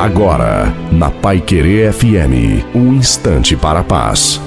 Agora, 0.00 0.74
na 0.90 1.10
Pai 1.10 1.42
Querer 1.42 1.92
FM, 1.92 2.64
um 2.74 2.94
instante 2.94 3.54
para 3.54 3.80
a 3.80 3.84
paz. 3.84 4.40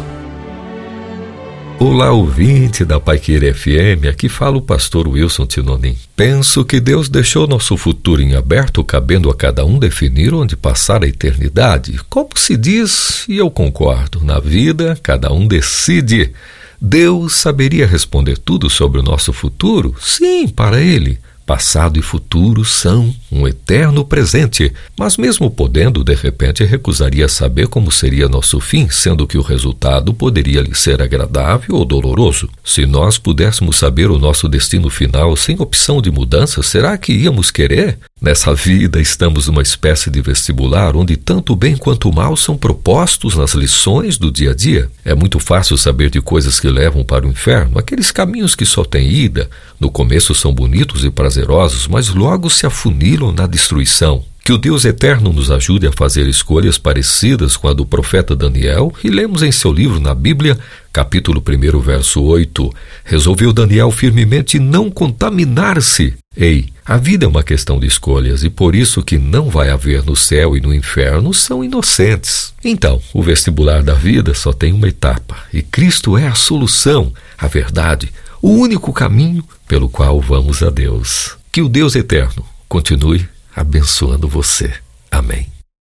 Olá, 1.78 2.12
ouvinte 2.12 2.83
da 2.83 2.99
Pai 2.99 3.19
Querer 3.19 3.53
FM, 3.53 4.08
aqui 4.10 4.28
fala 4.28 4.58
o 4.58 4.62
pastor 4.63 5.08
Wilson 5.08 5.46
Tinonim. 5.46 5.96
Penso 6.15 6.65
que 6.65 6.79
Deus 6.79 7.08
deixou 7.08 7.46
nosso 7.46 7.78
futuro 7.78 8.19
em 8.19 8.33
aberto, 8.33 8.83
cabendo 8.83 9.29
a 9.29 9.35
cada 9.35 9.63
um 9.63 9.78
definir 9.78 10.33
onde 10.33 10.58
passar 10.58 11.03
a 11.03 11.08
eternidade. 11.08 11.99
Como 12.10 12.29
se 12.35 12.58
diz, 12.58 13.24
e 13.29 13.38
eu 13.38 13.51
concordo, 13.51 14.24
na 14.24 14.40
vida 14.40 14.97
cada 15.04 15.31
um 15.31 15.47
decide. 15.47 16.34
Deus 16.81 17.35
saberia 17.35 17.85
responder 17.85 18.40
tudo 18.40 18.72
sobre 18.72 18.99
o 18.99 19.04
nosso 19.04 19.31
futuro? 19.31 19.94
Sim, 20.02 20.48
para 20.48 20.81
Ele. 20.81 21.20
Passado 21.45 21.99
e 21.99 22.02
futuro 22.02 22.63
são 22.63 23.13
um 23.30 23.45
eterno 23.45 24.05
presente, 24.05 24.72
mas 24.98 25.18
mesmo 25.18 25.52
podendo, 25.52 26.04
de 26.04 26.16
repente 26.16 26.63
recusaria 26.63 27.27
saber 27.27 27.68
como 27.68 27.91
seria 27.91 28.30
nosso 28.30 28.62
fim, 28.62 28.90
sendo 28.90 29.27
que 29.27 29.38
o 29.38 29.41
resultado 29.41 30.13
poderia 30.13 30.62
lhe 30.62 30.73
ser 30.73 31.02
agradável 31.02 31.76
ou 31.76 31.84
doloroso. 31.84 32.49
Se 32.63 32.85
nós 32.85 33.18
pudéssemos 33.18 33.77
saber 33.77 34.09
o 34.09 34.18
nosso 34.18 34.48
destino 34.48 34.90
final 34.90 35.35
sem 35.35 35.59
opção 35.59 36.02
de 36.02 36.09
mudança, 36.09 36.63
será 36.63 36.98
que 36.98 37.12
íamos 37.12 37.52
querer? 37.52 37.99
Nessa 38.23 38.55
vida 38.55 39.02
estamos 39.02 39.48
numa 39.48 39.62
espécie 39.62 40.09
de 40.09 40.22
vestibular 40.22 40.95
onde 40.95 41.18
tanto 41.18 41.58
bem 41.58 41.76
quanto 41.76 42.09
mal 42.09 42.38
são 42.38 42.55
propostos 42.55 43.36
nas 43.36 43.54
lições 43.54 44.18
do 44.18 44.32
dia 44.32 44.52
a 44.52 44.55
dia. 44.55 44.90
É 45.04 45.13
muito 45.13 45.41
fácil 45.41 45.77
saber 45.77 46.09
de 46.09 46.22
coisas 46.22 46.58
que 46.58 46.70
levam 46.70 47.04
para 47.04 47.27
o 47.27 47.30
inferno, 47.30 47.77
aqueles 47.77 48.12
caminhos 48.12 48.55
que 48.55 48.66
só 48.66 48.86
têm 48.86 49.12
ida. 49.12 49.49
No 49.77 49.91
começo 49.91 50.34
são 50.34 50.54
bonitos 50.54 51.04
e 51.04 51.12
prazerosos, 51.12 51.86
mas 51.86 52.08
logo 52.08 52.49
se 52.49 52.66
afunilam 52.66 53.34
na 53.34 53.46
destruição. 53.46 54.24
Que 54.46 54.52
o 54.52 54.58
Deus 54.58 54.84
eterno 54.84 55.32
nos 55.32 55.49
ajude 55.49 55.88
a 55.88 55.91
fazer 55.94 56.27
escolhas 56.27 56.77
parecidas 56.77 57.55
com 57.55 57.70
a 57.70 57.74
do 57.74 57.86
profeta 57.86 58.36
Daniel, 58.36 58.91
e 59.02 59.10
lemos 59.10 59.41
em 59.41 59.54
seu 59.54 59.72
livro 59.72 60.02
na 60.02 60.13
Bíblia, 60.13 60.60
capítulo 60.91 61.41
1, 61.41 61.80
verso 61.80 62.22
8. 62.22 62.70
Resolveu 63.05 63.54
Daniel 63.54 63.90
firmemente 63.90 64.59
não 64.59 64.91
contaminar-se. 64.91 66.16
Ei, 66.35 66.66
a 66.85 66.97
vida 66.97 67.23
é 67.23 67.27
uma 67.27 67.41
questão 67.41 67.80
de 67.80 67.88
escolhas 67.88 68.44
e 68.44 68.50
por 68.50 68.75
isso 68.75 69.02
que 69.02 69.17
não 69.17 69.50
vai 69.50 69.69
haver 69.69 70.03
no 70.03 70.13
céu 70.13 70.57
e 70.57 70.59
no 70.59 70.75
inferno 70.75 71.33
são 71.33 71.63
inocentes. 71.63 72.53
Então, 72.66 73.02
o 73.13 73.23
vestibular 73.23 73.81
da 73.81 73.94
vida 73.94 74.33
só 74.33 74.52
tem 74.52 74.73
uma 74.73 74.89
etapa 74.89 75.38
e 75.53 75.61
Cristo 75.61 76.17
é 76.17 76.28
a 76.28 76.35
solução, 76.35 77.13
a 77.38 77.47
verdade, 77.47 78.11
o 78.41 78.50
único 78.50 78.91
caminho 78.91 79.41
pelo 79.66 79.88
qual 79.88 80.19
vamos 80.19 80.61
a 80.61 80.69
Deus. 80.69 81.38
Que 81.50 81.61
o 81.61 81.69
Deus 81.69 81.95
eterno 81.95 82.45
continue 82.67 83.25
abençoando 83.55 84.27
você. 84.27 84.73
Amém. 85.11 85.52